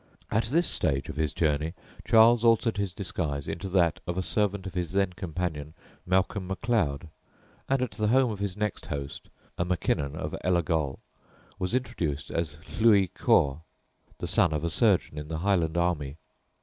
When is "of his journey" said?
1.09-1.75